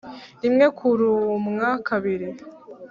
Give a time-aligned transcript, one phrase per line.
[0.41, 2.27] rimwe kurumwa kabiri